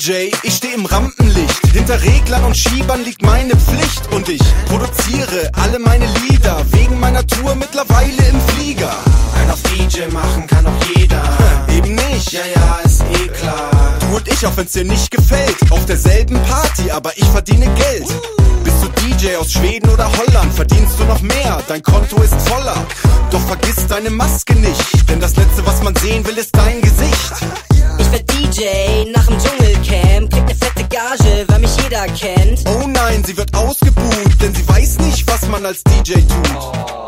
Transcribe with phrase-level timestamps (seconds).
[0.00, 1.66] DJ, ich stehe im Rampenlicht.
[1.74, 4.10] Hinter Reglern und Schiebern liegt meine Pflicht.
[4.14, 8.94] Und ich produziere alle meine Lieder, wegen meiner Tour mittlerweile im Flieger.
[9.34, 11.22] Ein auf DJ machen kann auch jeder.
[11.68, 12.32] Eben nicht.
[12.32, 13.70] Ja, ja, ist eh klar.
[14.00, 18.08] Du und ich, auch wenn's dir nicht gefällt, auf derselben Party, aber ich verdiene Geld.
[18.64, 22.86] Bist du DJ aus Schweden oder Holland, verdienst du noch mehr, dein Konto ist voller.
[23.30, 27.32] Doch vergiss deine Maske nicht, denn das letzte, was man sehen will, ist dein Gesicht.
[27.98, 29.59] Ich werd DJ nach dem Dschungelcamp,
[33.30, 36.99] sie wird ausgebuht, denn sie weiß nicht, was man als DJ tut.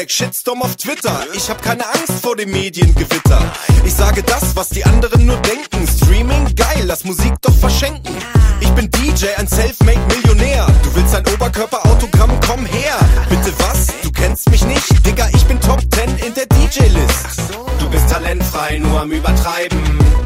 [0.00, 1.26] Flashback, Shitstorm auf Twitter.
[1.34, 3.52] Ich hab keine Angst vor dem Mediengewitter.
[3.84, 5.86] Ich sage das, was die anderen nur denken.
[5.86, 8.14] Streaming, geil, lass Musik doch verschenken.
[8.60, 10.66] Ich bin DJ, ein Selfmade Millionär.
[10.82, 12.98] Du willst ein Oberkörperautogramm, komm her.
[13.28, 13.88] Bitte was?
[14.02, 15.06] Du kennst mich nicht?
[15.06, 17.40] Digga, ich bin Top 10 in der DJ-List.
[17.78, 19.78] Du bist talentfrei, nur am Übertreiben.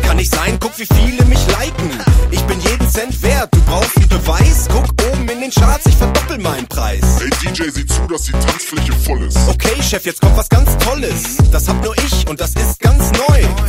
[0.02, 1.90] Kann nicht sein, guck wie viele mich liken.
[2.30, 4.68] Ich bin jeden Cent wert, du brauchst einen Beweis.
[4.70, 5.83] Guck oben in den Charts,
[6.36, 7.02] ich verdoppel meinen Preis.
[7.20, 9.38] Ey DJ, sieh zu, dass die Tanzfläche voll ist.
[9.48, 11.36] Okay, Chef, jetzt kommt was ganz Tolles.
[11.50, 13.63] Das hab nur ich und das ist ganz neu.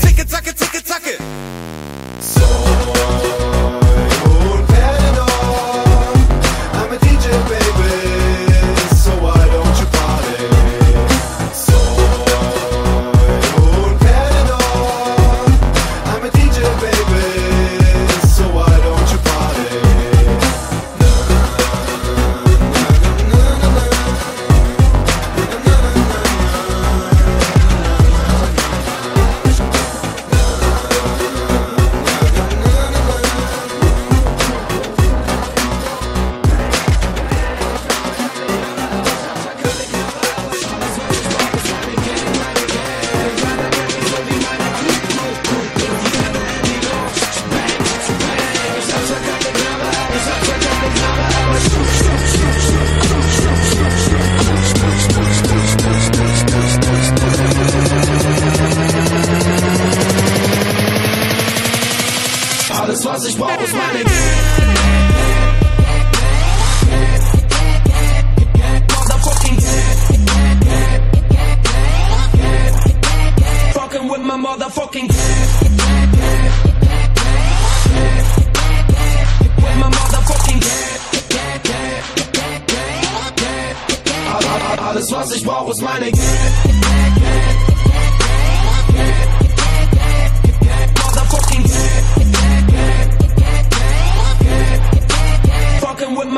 [85.25, 86.11] Was ich brauche, ist meine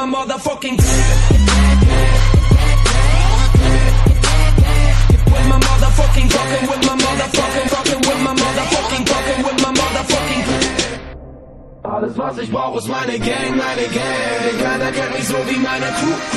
[0.10, 0.78] motherfucking
[11.84, 14.62] alles was ich brauche ist meine Gang, meine Gang.
[14.62, 16.37] Keiner kennt mich so wie meine Crew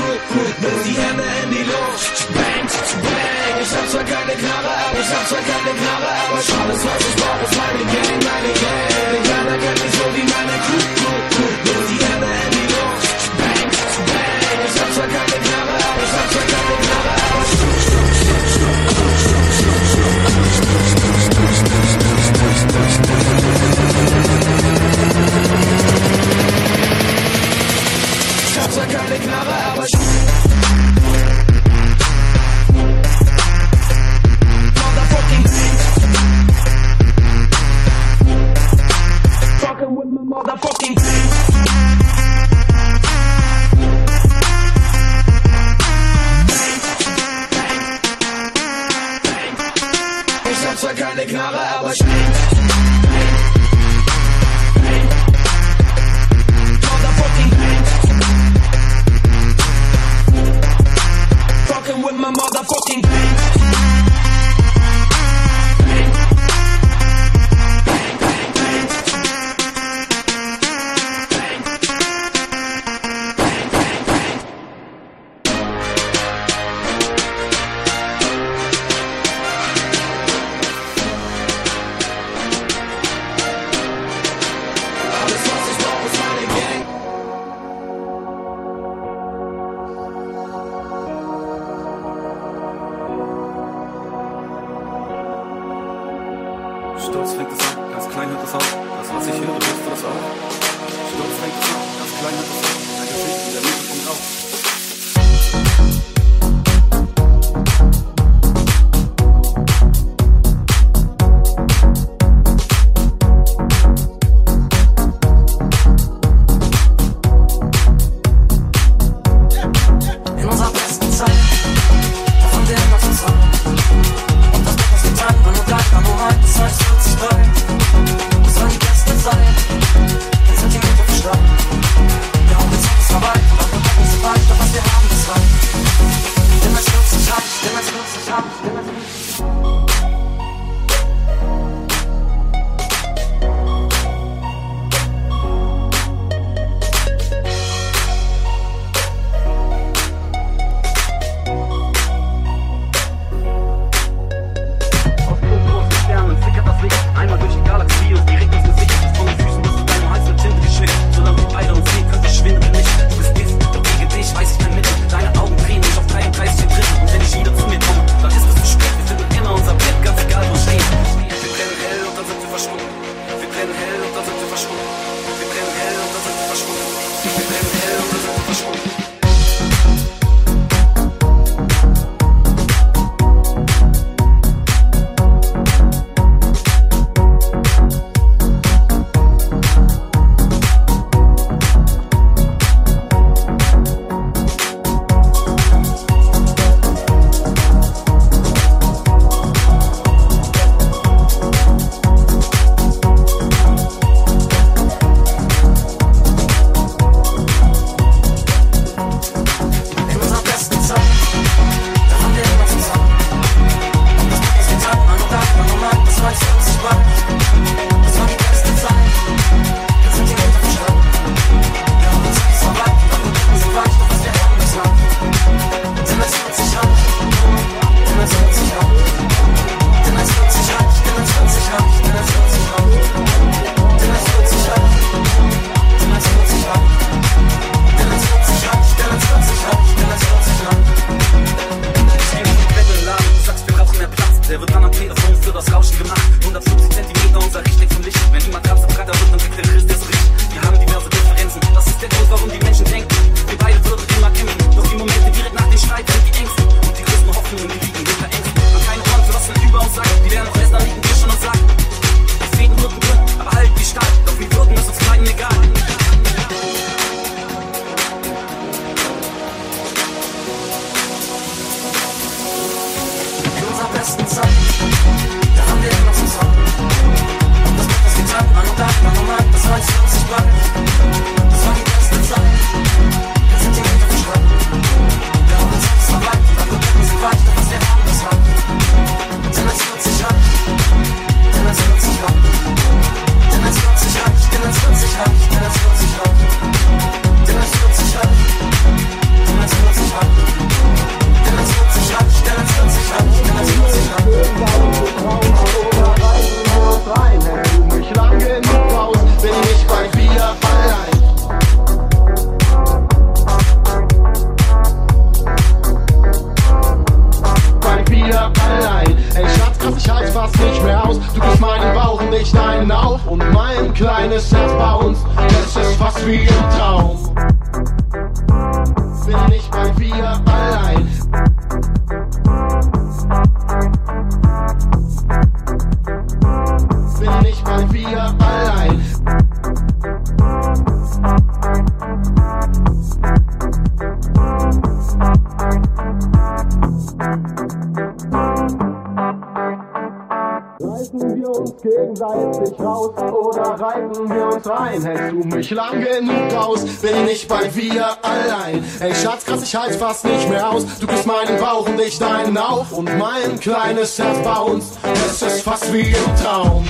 [361.60, 364.92] brauchen dich, deinen auch und mein kleines Herz bei uns.
[365.26, 366.84] Es ist fast wie im Traum.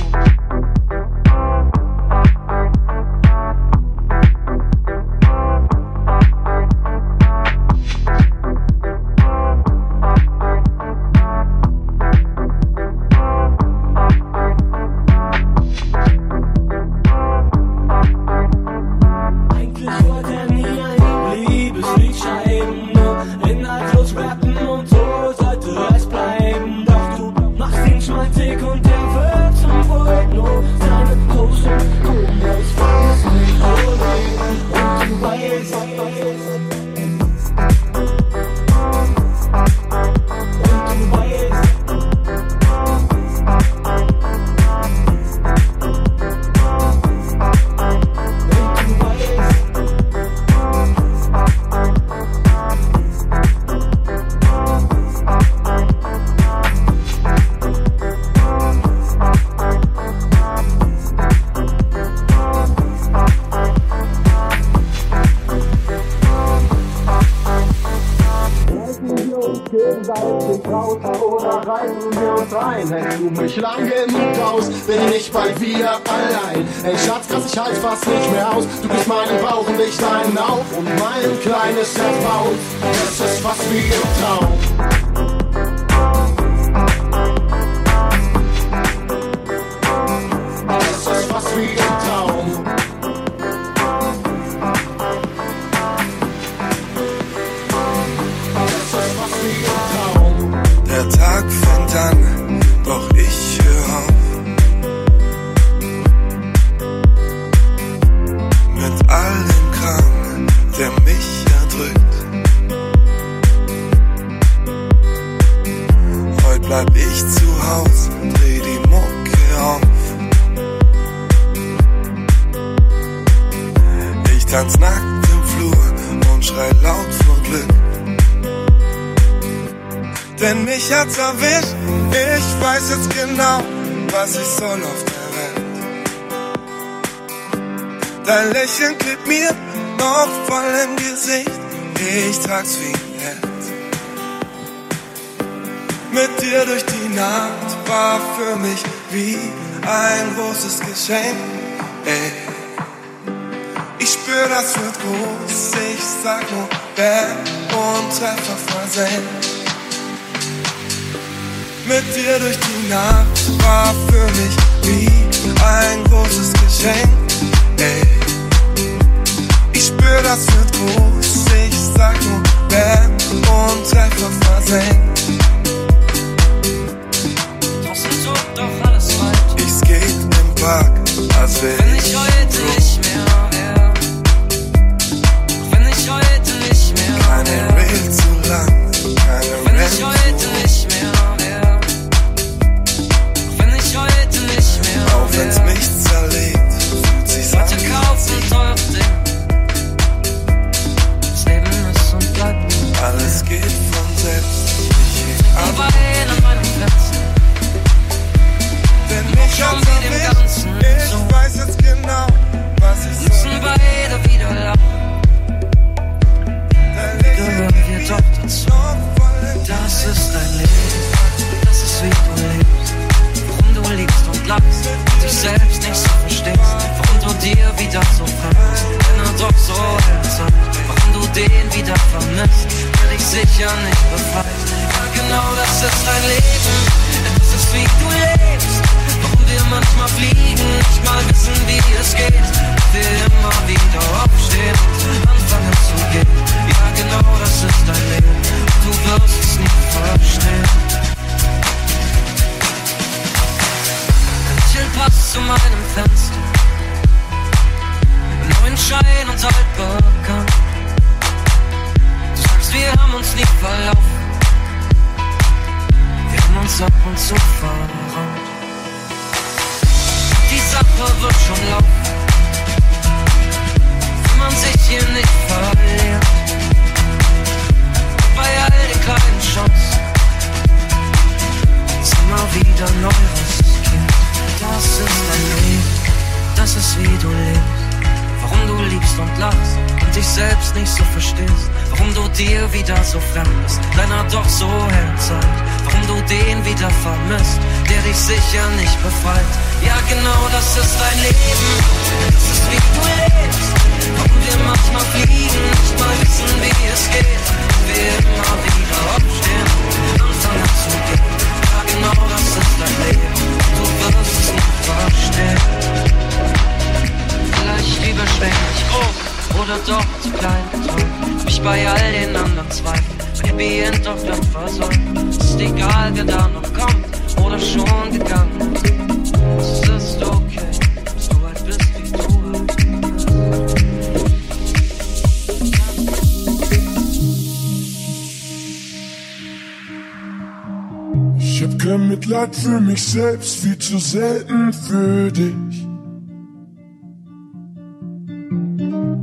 [343.11, 345.87] selbst viel zu selten für dich.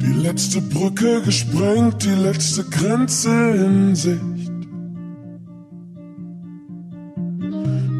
[0.02, 4.22] Die letzte Brücke gesprengt, die letzte Grenze in Sicht.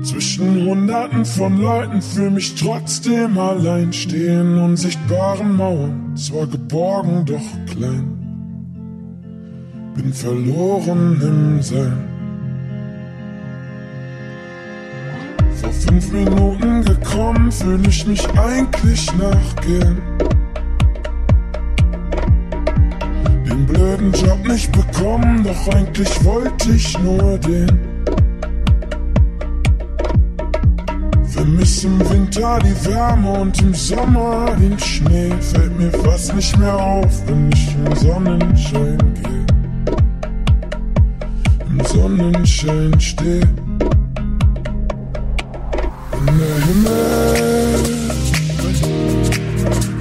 [0.04, 8.14] Zwischen Hunderten von Leuten fühl mich trotzdem allein stehen, unsichtbaren Mauern, zwar geborgen, doch klein.
[9.96, 12.17] Bin verloren im Sein.
[16.02, 19.98] Fünf Minuten gekommen, fühl ich mich eigentlich nachgehen.
[23.50, 27.80] Den blöden Job nicht bekommen, doch eigentlich wollte ich nur den.
[31.30, 35.32] Vermiss im Winter die Wärme und im Sommer den Schnee.
[35.40, 39.46] Fällt mir fast nicht mehr auf, wenn ich im Sonnenschein gehe.
[41.70, 43.42] Im Sonnenschein steh.
[46.28, 47.68] Der Himmel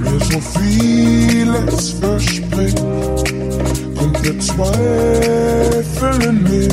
[0.03, 2.83] mir so vieles verspricht,
[3.97, 6.67] kommt der Zweifel in mir.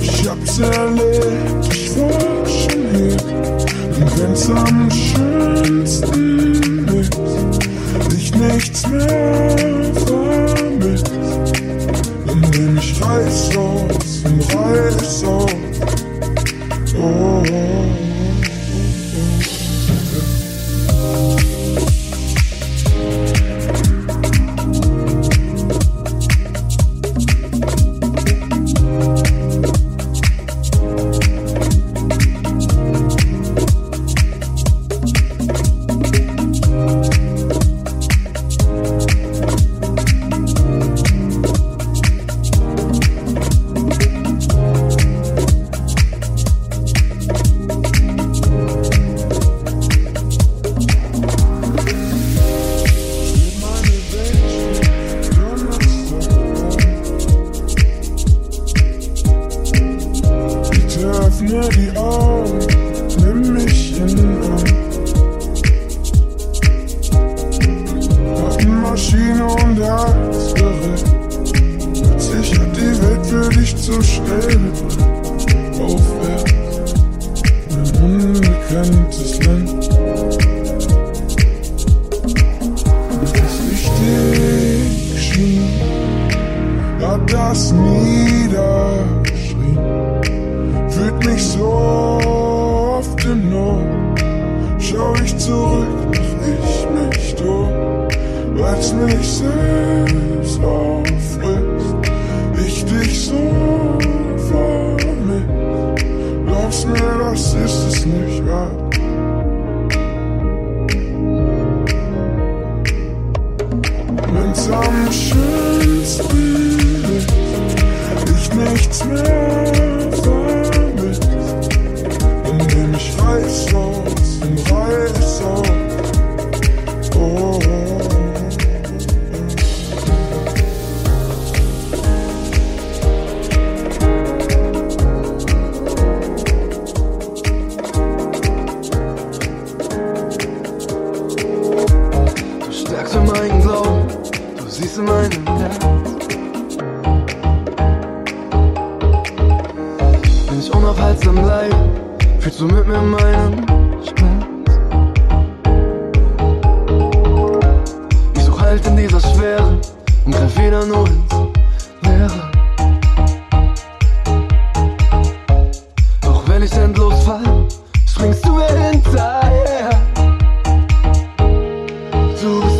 [0.00, 3.16] Ich hab's erlebt, ich war schon hier.
[3.96, 7.16] Und wenn's am schönsten ist,
[8.16, 11.12] ich nichts mehr vermisst,
[12.26, 15.52] dann nehm ich Reiß aus und Reiß auf.
[16.98, 17.42] Oh,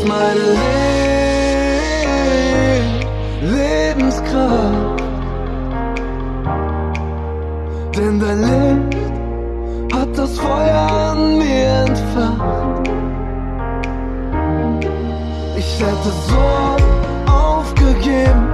[0.04, 0.82] Meine Le
[3.40, 5.02] Lebenskraft.
[7.96, 8.96] Denn dein Licht
[9.94, 12.90] hat das Feuer an mir entfacht.
[15.56, 18.48] Ich hätte so aufgegeben,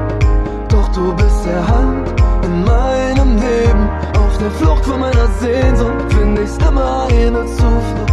[0.69, 2.09] doch du bist der Halt
[2.45, 3.89] in meinem Leben.
[4.19, 8.08] Auf der Flucht von meiner Sehnsucht finde ich immer eine Zuflucht.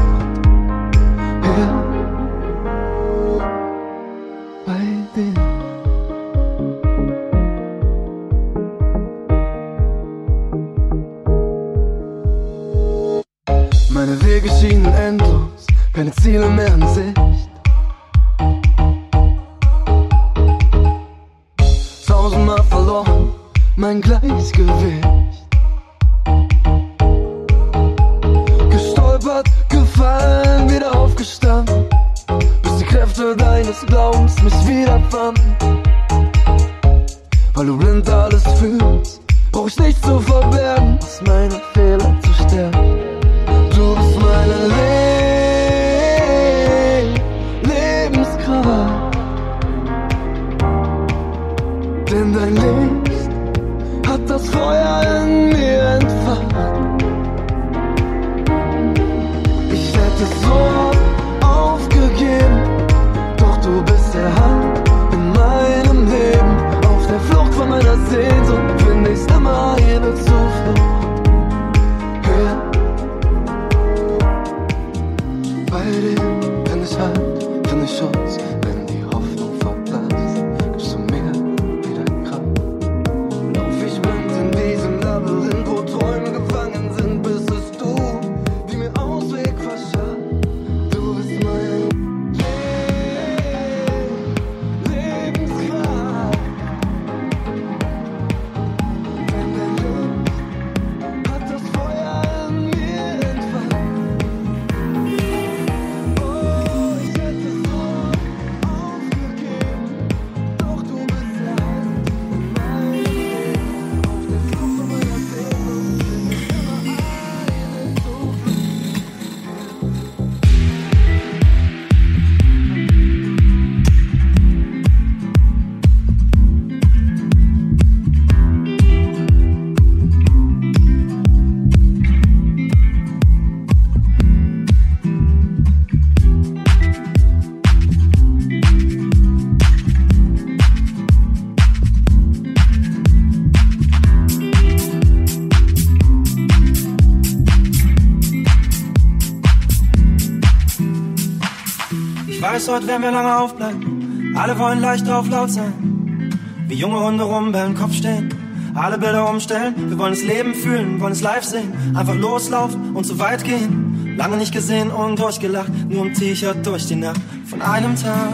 [153.01, 154.33] Werden wir lange aufbleiben.
[154.37, 156.31] Alle wollen leicht auf laut sein.
[156.67, 158.33] Wie junge Hunde rumbellen, Kopf stehen.
[158.73, 159.73] Alle Bilder umstellen.
[159.89, 161.73] Wir wollen das Leben fühlen, wollen es live sehen.
[161.93, 164.15] Einfach loslaufen und so weit gehen.
[164.17, 165.71] Lange nicht gesehen und durchgelacht.
[165.89, 167.19] Nur im T-Shirt durch die Nacht.
[167.45, 168.31] Von einem Tag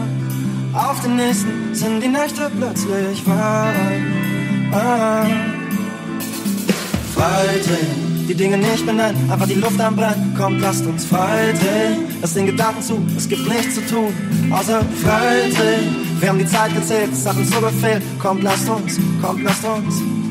[0.74, 3.72] auf den nächsten sind die Nächte plötzlich wahr.
[4.72, 5.26] Ah.
[7.14, 10.34] Freidrehen, die Dinge nicht benennen, einfach die Luft anbrennen.
[10.36, 12.11] Kommt, lasst uns freidrehen.
[12.22, 14.14] Lass den Gedanken zu, es gibt nichts zu tun,
[14.48, 16.20] außer freidrehen.
[16.20, 18.00] Wir haben die Zeit gezählt, es uns so befehlt.
[18.20, 20.21] Kommt, lasst uns, kommt, lasst uns.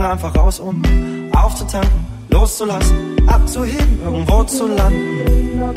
[0.00, 0.82] Menge einfach raus, um
[1.36, 5.74] aufzutanken, loszulassen, abzuheben, irgendwo zu landen.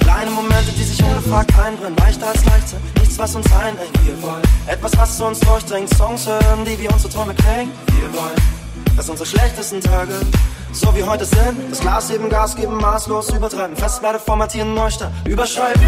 [0.00, 3.92] Kleine Momente, die sich ungefragt einbrennen, leichter als Leichtsinn, nichts, was uns einengt.
[4.04, 7.70] Wir wollen etwas, was zu uns durchdringt, Songs hören, die wie unsere Träume klingen.
[7.86, 10.14] Wir wollen, dass unsere schlechtesten Tage
[10.72, 15.80] so wie heute sind, das Glas heben, Gas geben, maßlos übertreiben, Festplatte formatieren, Neustart, überschreiben.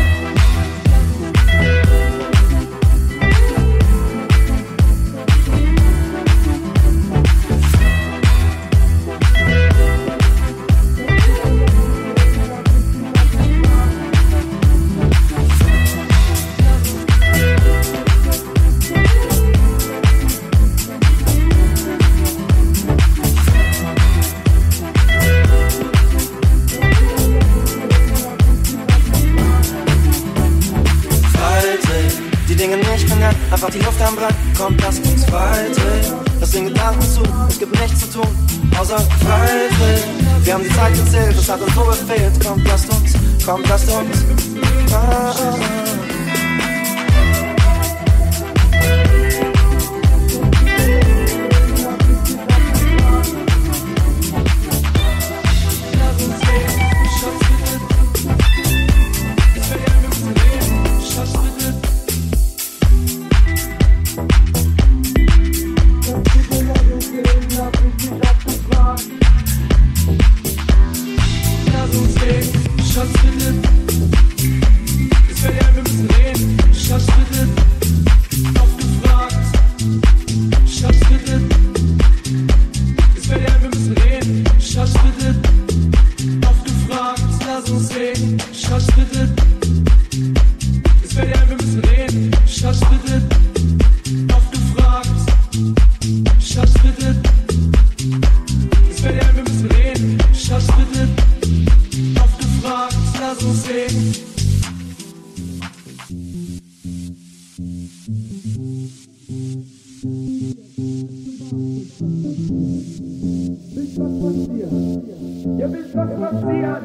[113.94, 116.82] Ja, bis was passiert.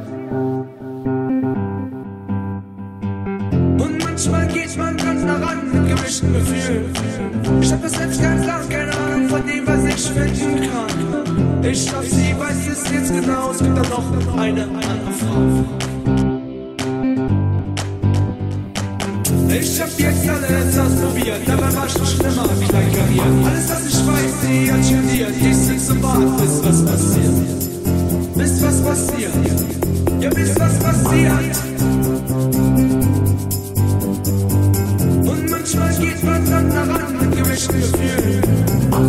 [3.79, 6.93] Und manchmal geht man ganz nah ran mit gemischten Gefühlen.
[6.93, 7.61] Gefühl.
[7.61, 11.63] Ich hab das selbst ganz lang keine Ahnung von dem, was ich finden kann.
[11.63, 15.86] Ich glaub, sie weiß es jetzt genau, es gibt da noch eine andere Frau.
[19.77, 23.25] Ich hab jetzt alles ausprobiert, dabei war schon schlimmer, klein kariert.
[23.45, 25.33] Alles, was ich weiß, sie hat studiert.
[25.39, 28.35] Ich sitz im Bad, bis was passiert.
[28.35, 29.33] Bis was passiert.
[30.19, 31.57] Ja, bis was passiert.
[35.29, 38.43] Und manchmal geht man dann daran mit gemischten Gefühlen.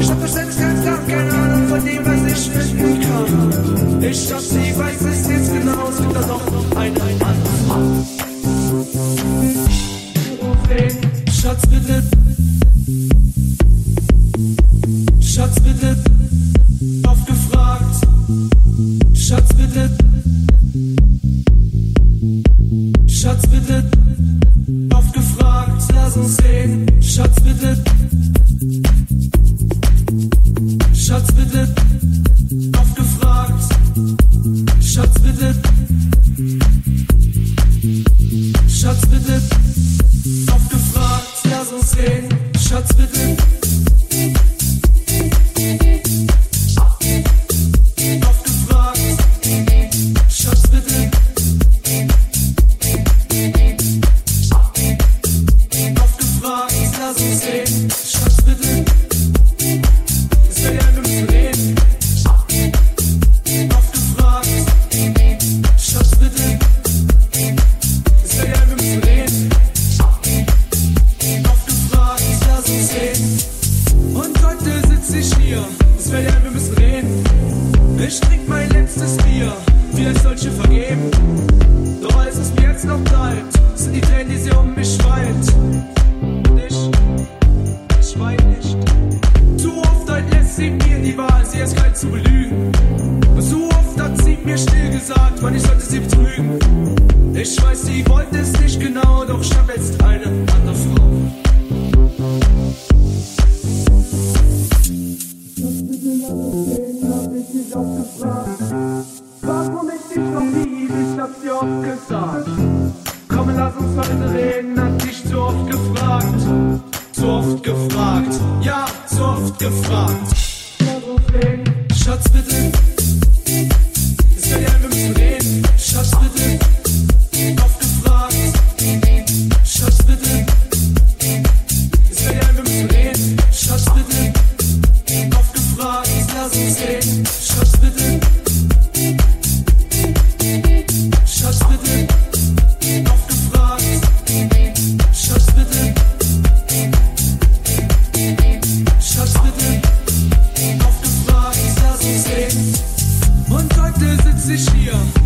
[0.00, 4.02] Ich hab doch selbst ganz klar keine Ahnung von dem, was ich finden kann.
[4.02, 4.40] Ich hab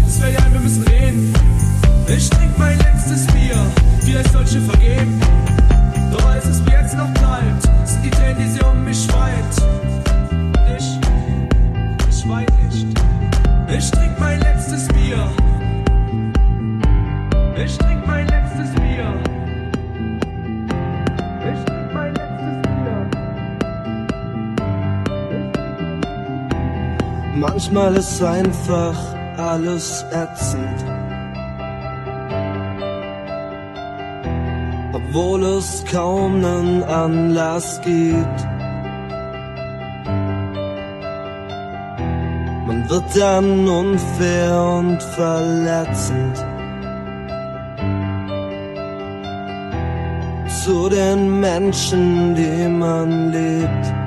[0.07, 1.33] Es wäre ja, wir müssen reden.
[2.07, 3.57] Ich trink mein letztes Bier.
[4.05, 5.21] Wie es solche vergeben.
[6.13, 9.09] Doch als es mir jetzt noch bleibt, sind die Tränen, die sie um mich.
[9.09, 9.63] Und
[10.77, 10.99] ich,
[12.09, 12.87] ich wein nicht.
[13.77, 15.29] Ich trink mein letztes Bier.
[17.65, 19.15] Ich trink mein letztes Bier.
[21.41, 23.07] Ich trink mein letztes Bier.
[27.35, 28.97] Manchmal ist einfach
[29.51, 30.79] alles ätzend.
[34.93, 38.41] Obwohl es kaum nen Anlass gibt.
[42.67, 46.37] Man wird dann unfair und verletzend.
[50.65, 54.02] Zu den Menschen, die man liebt.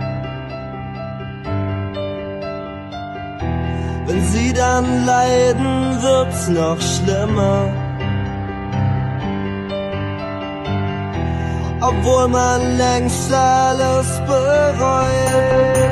[4.15, 7.69] Wenn sie dann leiden, wird's noch schlimmer.
[11.81, 15.84] Obwohl man längst alles bereut.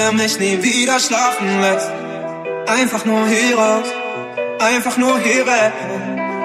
[0.00, 1.90] Der mich nie wieder schlafen lässt.
[2.66, 3.88] Einfach nur hier raus,
[4.58, 5.72] einfach nur hier weg.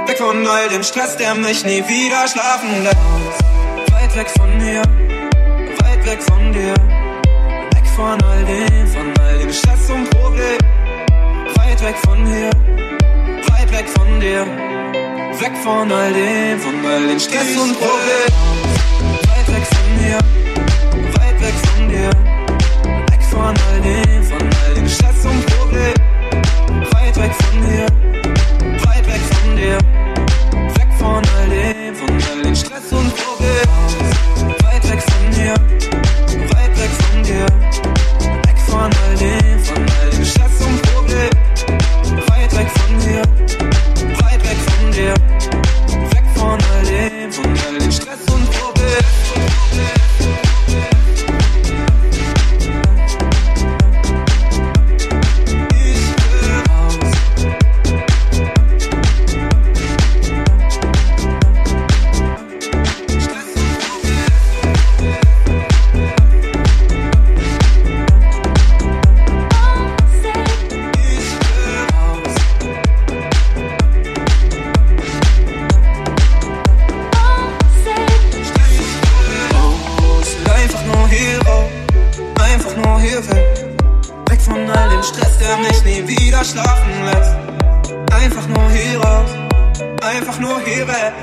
[0.07, 2.97] Weg von all dem Stress, der mich nie wieder schlafen lässt.
[3.93, 4.81] Weit weg von mir,
[5.83, 6.75] weit weg von dir.
[7.75, 10.59] Weg von all dem, von all dem Stress und Problem.
[11.55, 12.51] Weit weg von hier,
[13.51, 14.45] weit weg von dir.
[15.41, 18.54] Weg von all dem, von all dem Stress und Problem.
[23.85, 24.14] Von
[86.19, 87.35] wieder schlafen lässt.
[88.11, 89.29] Einfach nur hier raus,
[90.01, 91.13] einfach nur hier weg.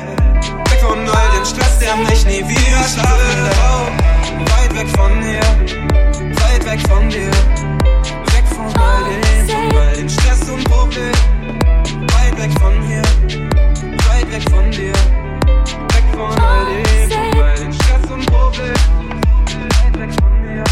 [0.70, 4.12] Weg von all dem Stress, der mich nie wieder schlafen lässt.
[4.52, 5.40] Weit weg von hier,
[6.42, 7.30] weit weg von dir.
[8.32, 11.12] Weg von all dem, von all dem Stress und Problem.
[12.14, 13.02] Weit weg von hier,
[14.08, 14.92] weit weg von dir.
[15.92, 18.74] Weg von all dem, von all dem Stress und Problem.
[19.84, 20.64] Weit weg von mir,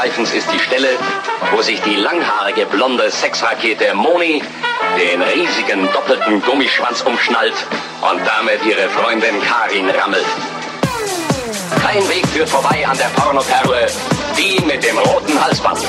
[0.00, 0.88] Streifens ist die Stelle,
[1.52, 4.42] wo sich die langhaarige blonde Sexrakete Moni
[4.98, 7.52] den riesigen doppelten Gummischwanz umschnallt
[8.10, 10.24] und damit ihre Freundin Karin rammelt.
[11.82, 13.88] Kein Weg führt vorbei an der Pornoperle,
[14.38, 15.80] die mit dem roten Halsband.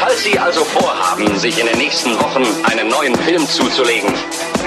[0.00, 4.14] Falls Sie also vorhaben, sich in den nächsten Wochen einen neuen Film zuzulegen,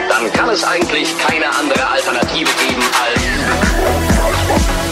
[0.07, 4.82] dann kann es eigentlich keine andere Alternative geben als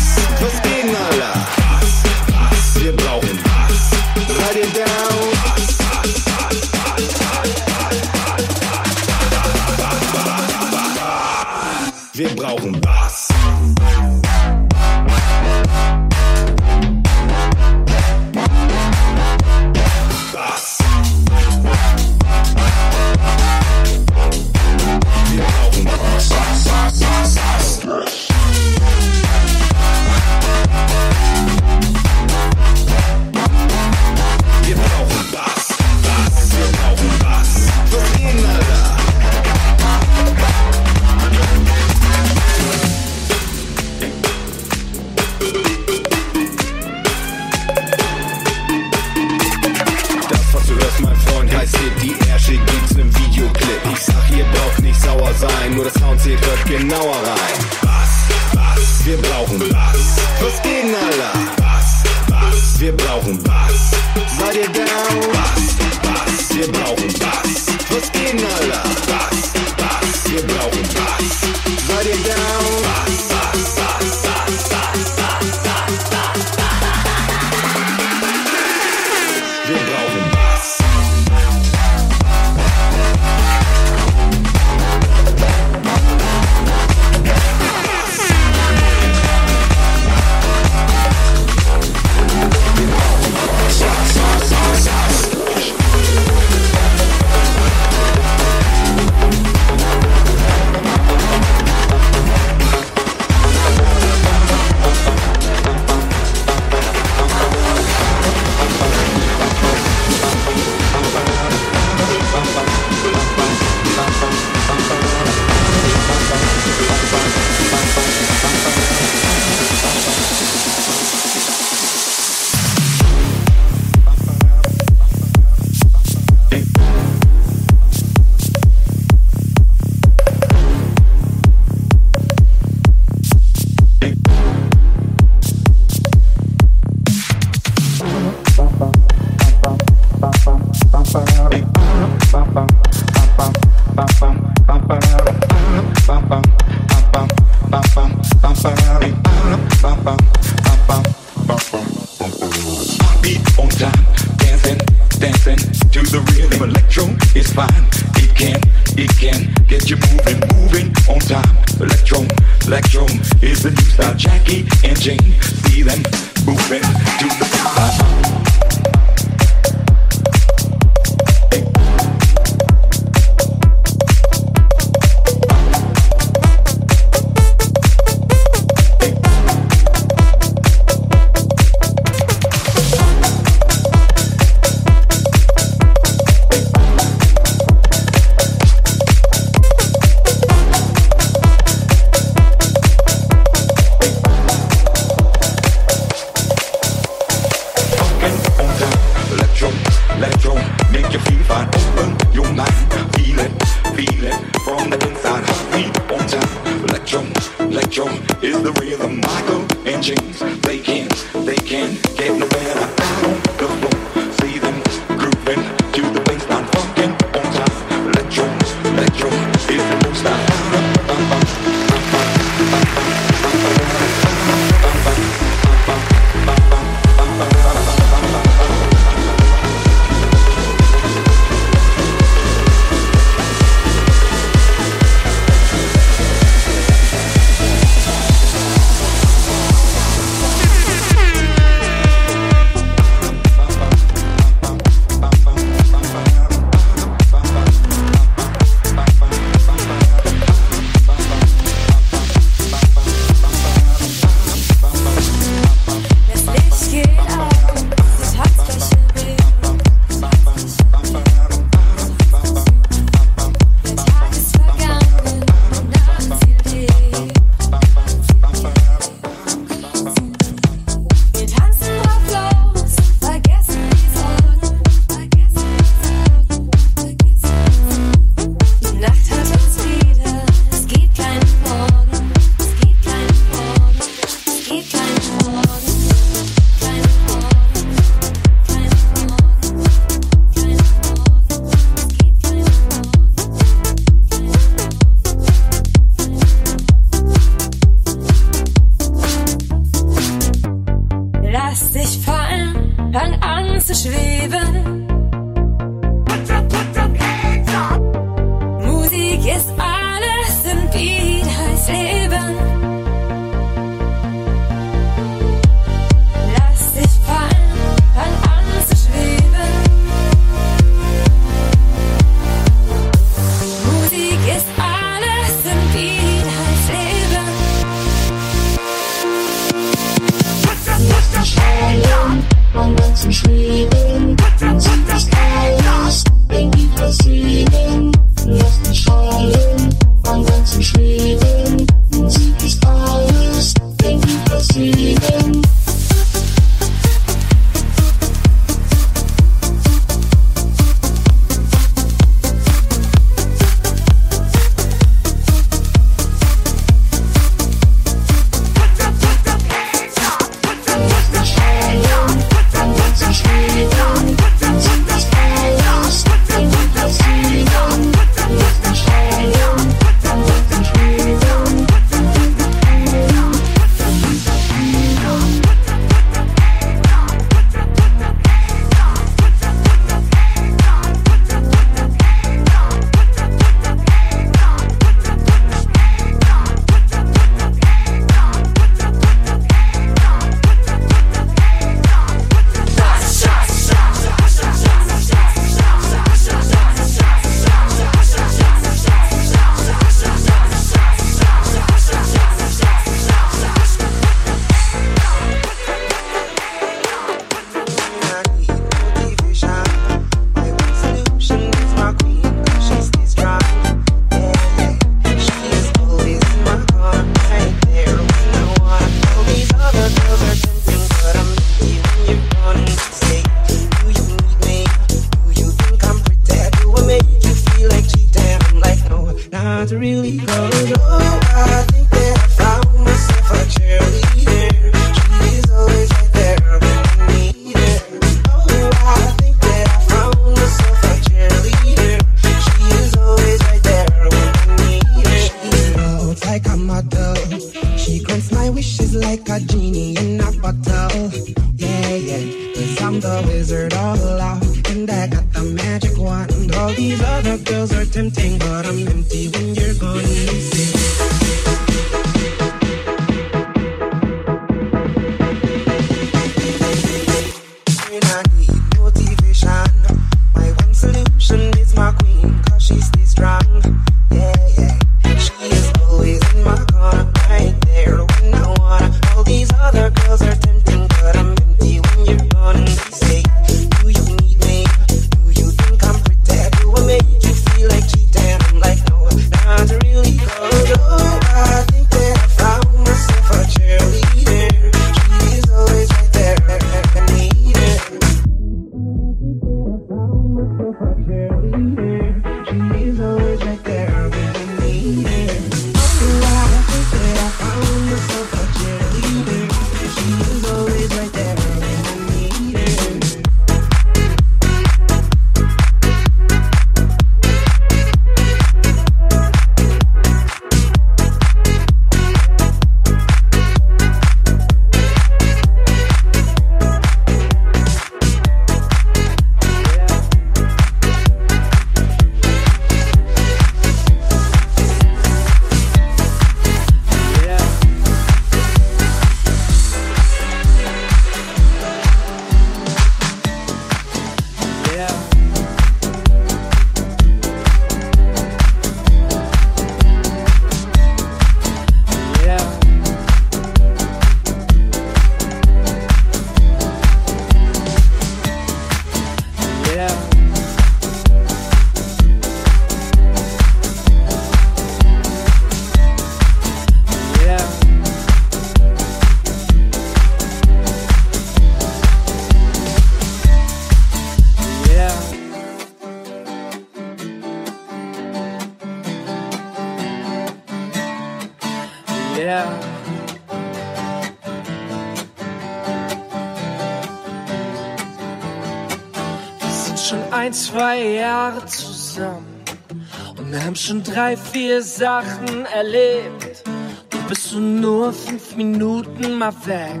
[594.52, 596.62] viel Sachen erlebt.
[597.08, 600.00] Du bist so nur fünf Minuten mal weg.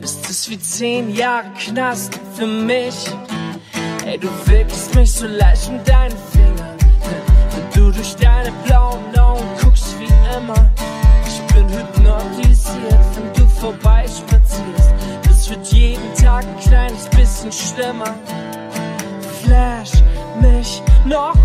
[0.00, 2.94] Ist es wie zehn Jahre Knast für mich?
[4.04, 6.76] Ey, du wickst mich so leicht mit deinen Fingern.
[7.50, 10.70] Wenn du durch deine blauen Augen guckst wie immer.
[11.26, 14.94] Ich bin hypnotisiert, wenn du vorbeispazierst.
[15.24, 18.14] Das wird jeden Tag ein kleines bisschen schlimmer.
[19.42, 19.90] Flash
[20.40, 21.35] mich noch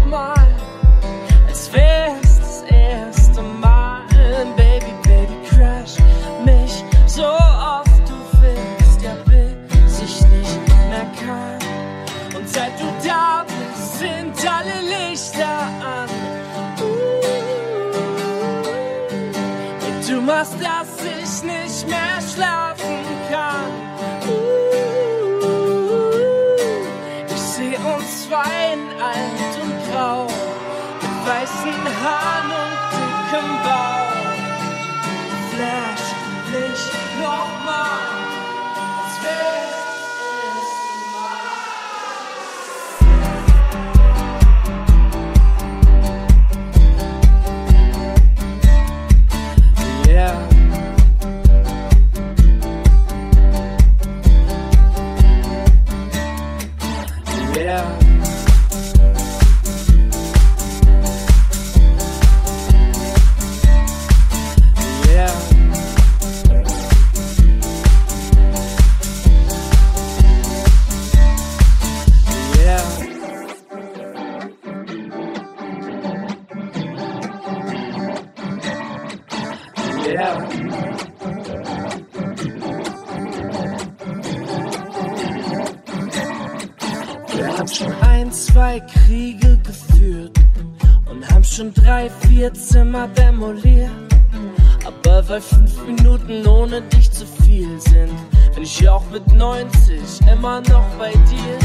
[95.42, 98.12] weil fünf Minuten ohne dich zu viel sind.
[98.54, 100.02] Bin ich auch mit 90
[100.32, 101.60] immer noch bei dir.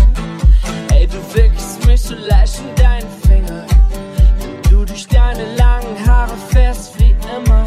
[0.94, 3.66] Ey, du wirkst mich so leicht in deinen Finger.
[4.40, 7.66] Wenn du durch deine langen Haare fährst wie immer.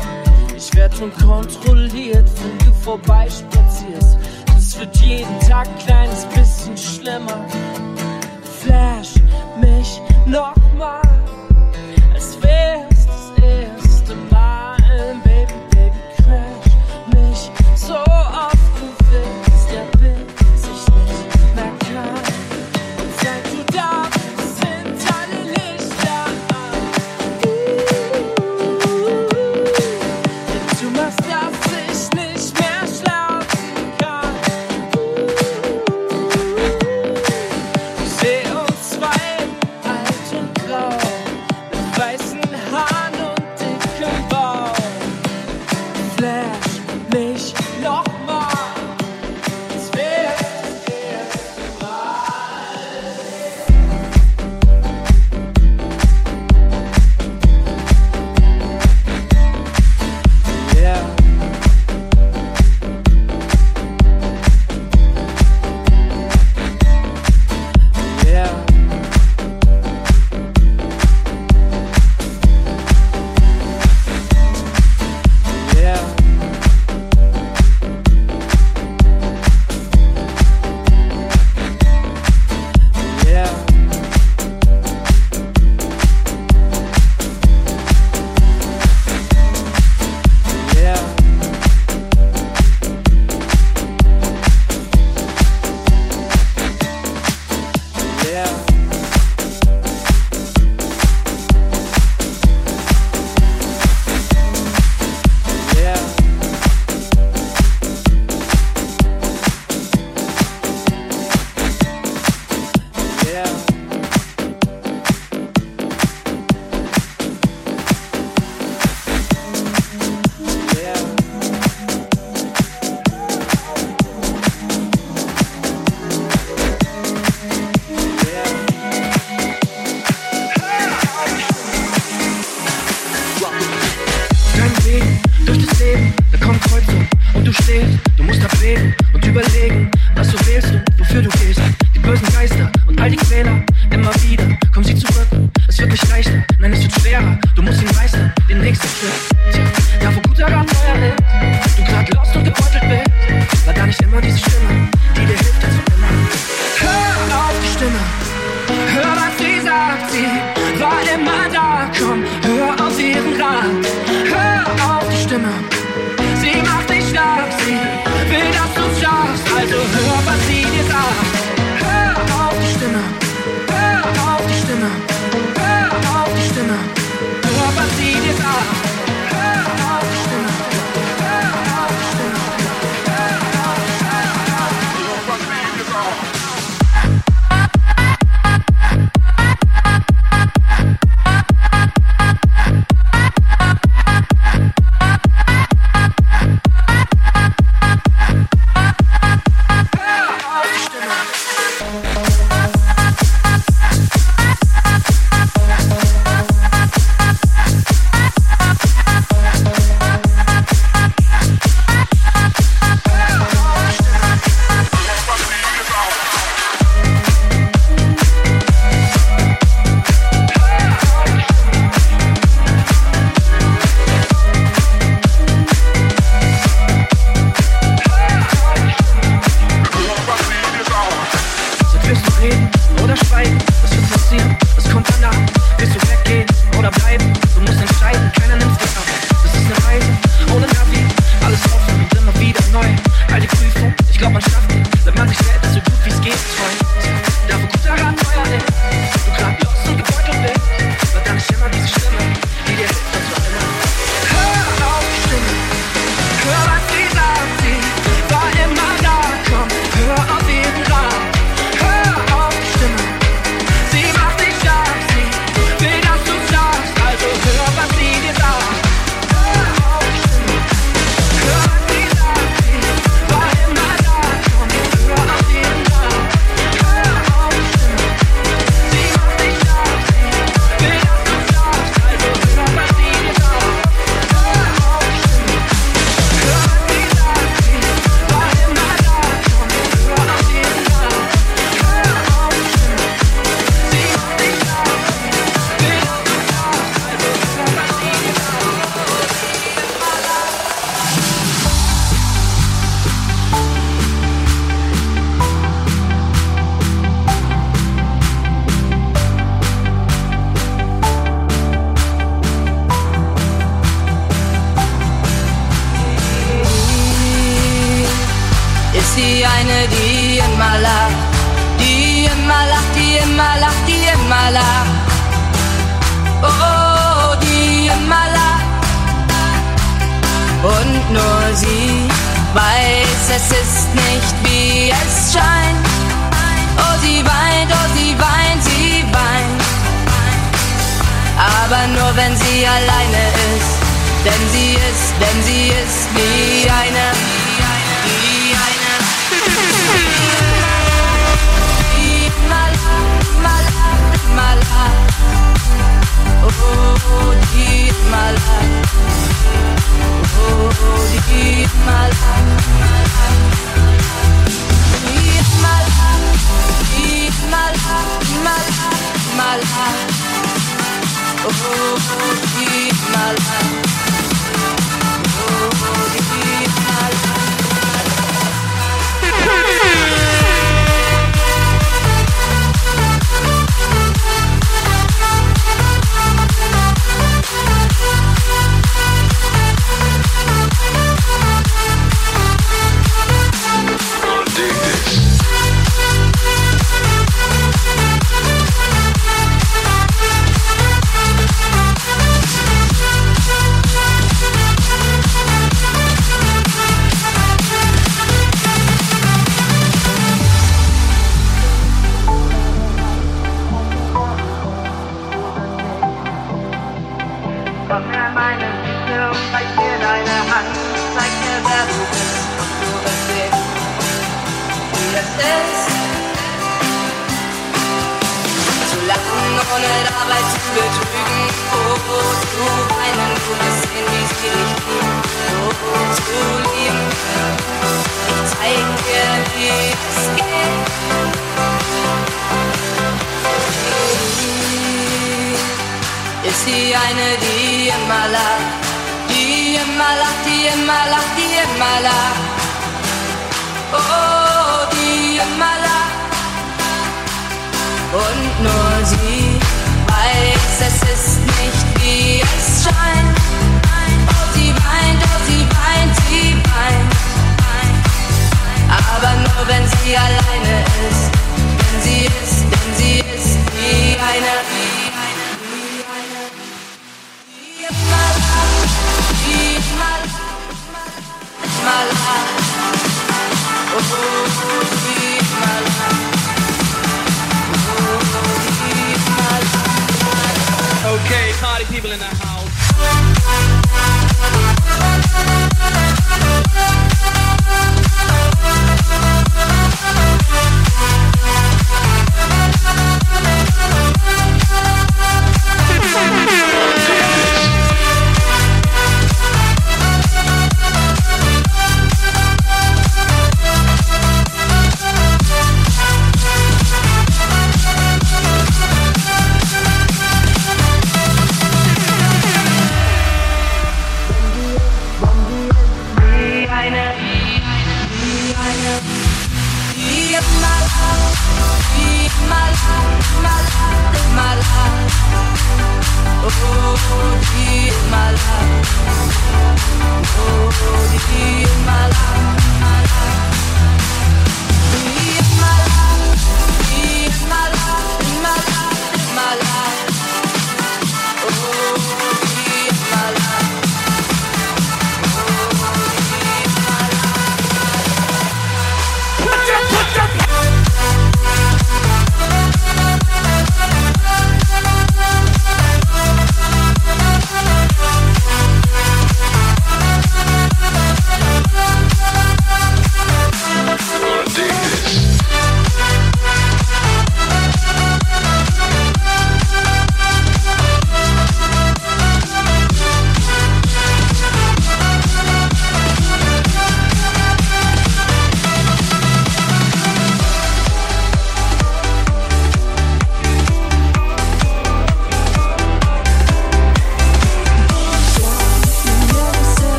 [0.55, 4.17] Ich werd unkontrolliert, wenn du vorbeispazierst.
[4.57, 7.45] Es wird jeden Tag ein kleines bisschen schlimmer.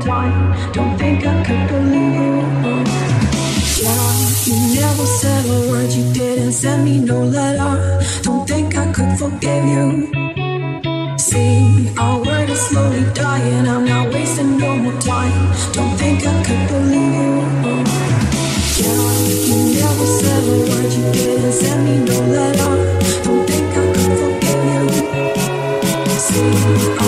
[0.00, 0.72] Time.
[0.72, 2.32] Don't think I could believe you.
[3.82, 4.12] Yeah,
[4.46, 5.90] you never said a word.
[5.92, 8.00] You didn't send me no letter.
[8.22, 9.86] Don't think I could forgive you.
[11.18, 13.66] See, our word is slowly dying.
[13.68, 15.52] I'm not wasting no more time.
[15.72, 17.32] Don't think I could believe you.
[18.82, 19.12] Yeah,
[19.48, 20.92] you never said a word.
[20.92, 22.72] You didn't send me no letter.
[23.24, 24.82] Don't think I could forgive you.
[26.26, 27.01] See,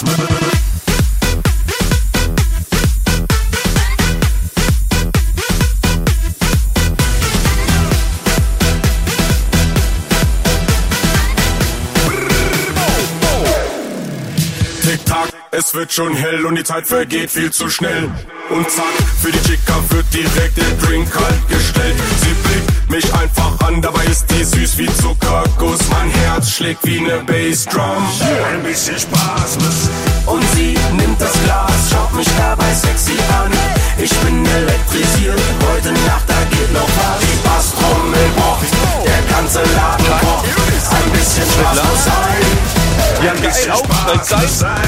[0.00, 0.41] bisschen
[15.72, 18.10] Es wird schon hell und die Zeit vergeht viel zu schnell.
[18.50, 18.84] Und zack,
[19.22, 21.94] für die Chica wird direkt der Drink kalt gestellt.
[22.20, 25.78] Sie blickt mich einfach an, dabei ist die süß wie Zuckerguss.
[25.88, 28.04] Mein Herz schlägt wie ne Bassdrum.
[28.52, 29.88] Ein bisschen Spaß muss.
[30.26, 33.50] Und sie nimmt das Glas, schaut mich dabei sexy an.
[33.96, 35.40] Ich bin elektrisiert,
[35.72, 37.20] heute Nacht, da geht noch was.
[37.20, 38.91] Die Basstrommel pocht, der
[39.32, 40.46] ganze Laden kocht.
[40.90, 42.44] Ein bisschen Spaß muss sein.
[43.24, 44.82] Ja, geil, Aufmerksamkeit sein.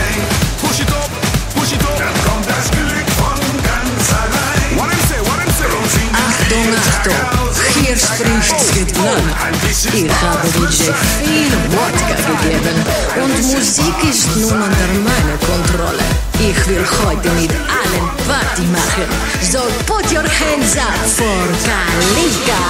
[0.60, 1.08] Push it up,
[1.54, 1.96] push it up.
[1.98, 4.76] Dann kommt das Glück von ganz allein.
[4.76, 5.64] What I'm say, what I'm say.
[6.12, 7.24] Achtung, Achtung,
[7.80, 8.42] hier spricht ein.
[8.42, 9.32] Svetlana.
[9.46, 10.84] Ein bisschen Ich habe Spaß muss DJ
[11.24, 12.78] viel Wodka gegeben
[13.22, 16.04] und Musik ist nun unter meiner Kontrolle.
[16.38, 19.08] Ich will heute mit allen Party machen.
[19.40, 22.60] So put your hands up for Kalika.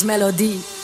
[0.00, 0.81] melody.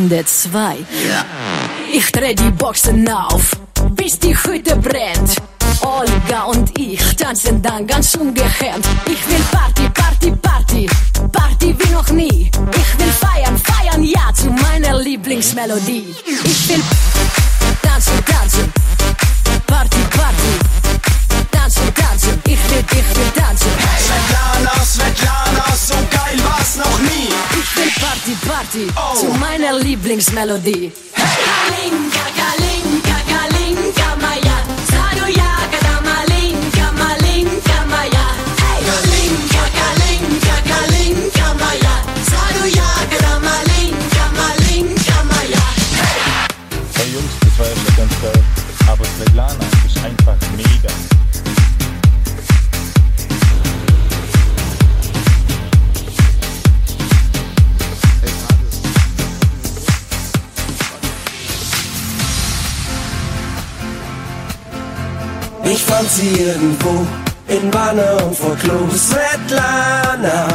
[0.00, 0.78] Runde 2.
[1.92, 3.50] Ich dreh die Boxen auf,
[3.90, 5.36] bis die Hütte brennt.
[5.82, 8.86] Olga und ich tanzen dann ganz ungehemmt.
[9.04, 10.88] Ich will Party, Party, Party,
[11.30, 12.50] Party wie noch nie.
[12.50, 16.14] Ich will feiern, feiern, ja zu meiner Lieblingsmelodie.
[16.44, 16.82] Ich will
[17.82, 18.72] tanzen, tanzen,
[19.66, 22.42] Party, Party, tanzen, tanzen.
[22.46, 23.70] Ich will, ich will tanzen.
[23.98, 26.39] Svetlana, Svetlana, so geil
[26.70, 27.28] war's noch nie.
[27.58, 28.86] Ich will Party, Party
[29.18, 30.92] zu meiner Lieblingsmelodie.
[31.14, 34.56] Kalinka, Kalinka, Kalinka, Maya.
[34.90, 38.26] Zarujaga da malinka, malinka, Maya.
[38.86, 41.94] Kalinka, Kalinka, Kalinka, Maya.
[42.30, 45.62] Zarujaga da malinka, malinka, Maya.
[46.94, 48.44] Hey Jungs, das war ja schon ganz geil.
[48.86, 51.09] Aber Svetlana ist einfach mega.
[65.64, 67.06] Ich fand sie irgendwo
[67.48, 68.88] in Wanne und vor Klo.
[68.94, 70.48] Svetlana,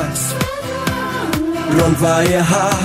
[1.71, 2.79] blond war ihr Haar,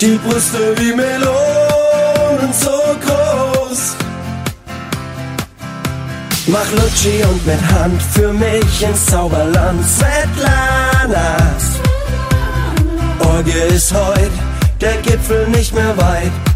[0.00, 2.70] die Brüste wie Melonen so
[3.04, 3.96] groß.
[6.46, 9.80] Mach Lutschi und mit Hand für mich ins Zauberland.
[9.88, 11.64] Svetlanas
[13.20, 14.32] Orgie ist heut,
[14.80, 16.32] der Gipfel nicht mehr weit.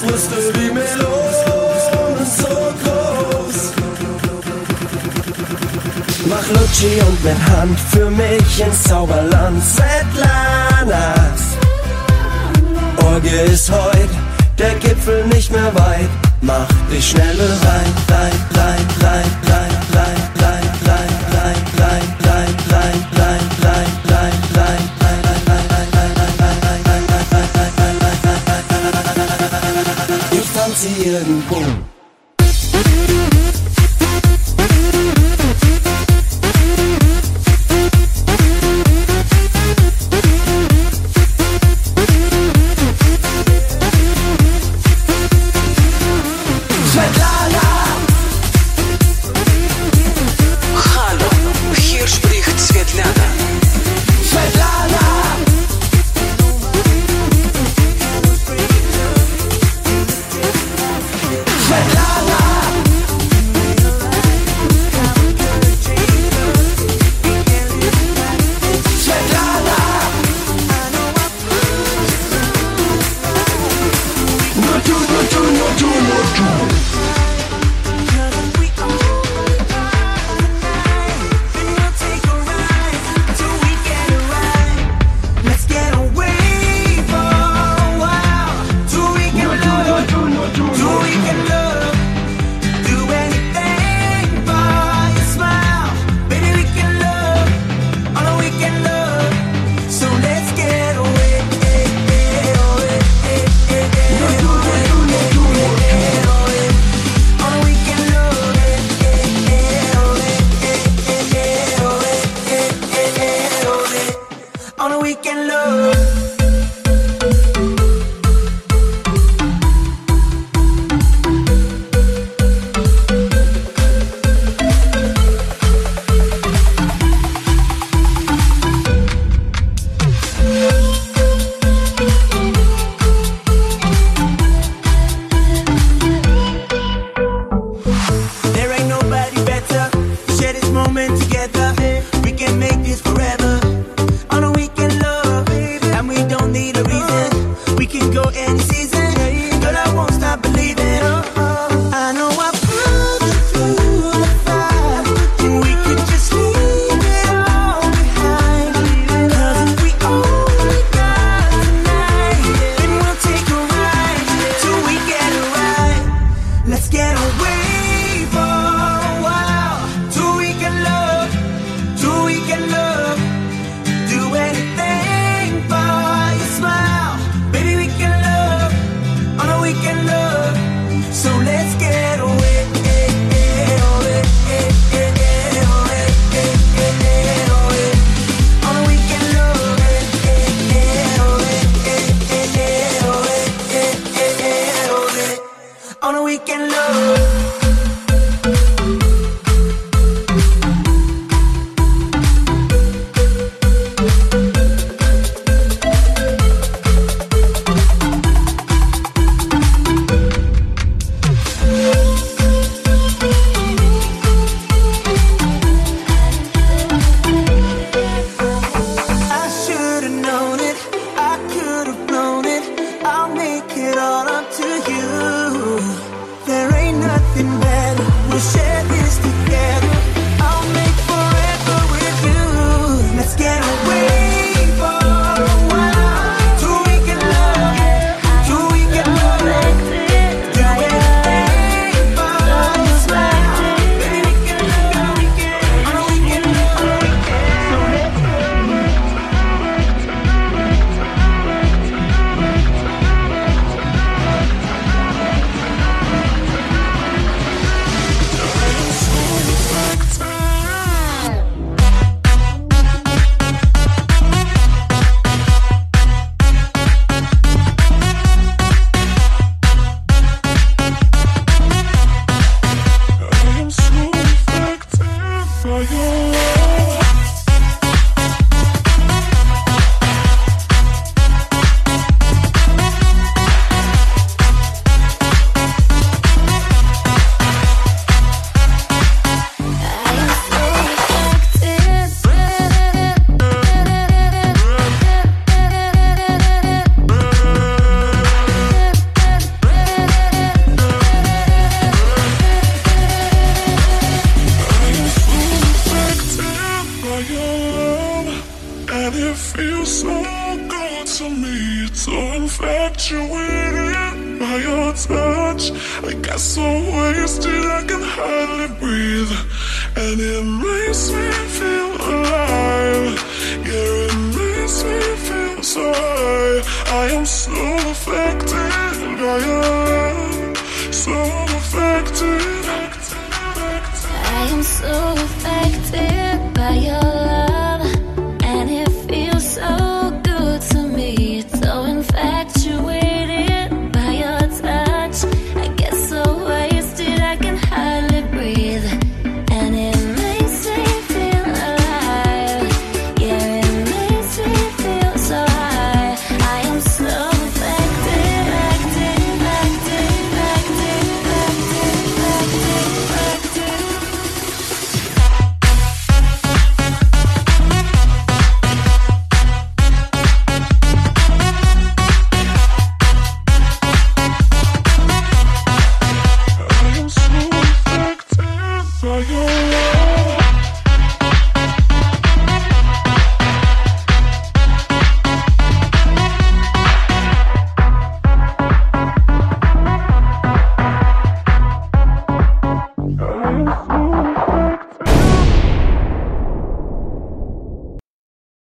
[0.00, 2.46] die Brüste wie Melonen so
[2.82, 3.72] groß.
[6.26, 9.62] Mach Lutschi und mit Hand für mich ins Zauberland.
[9.64, 11.42] Svetlanas
[13.04, 14.10] Orgie ist heut,
[14.58, 16.10] der Gipfel nicht mehr weit.
[16.40, 20.27] Mach dich schnell bereit, rein, rein, rein, rein, rein,
[30.88, 31.26] Ziel